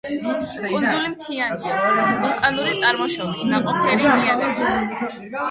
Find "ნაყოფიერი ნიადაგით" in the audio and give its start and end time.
3.53-5.25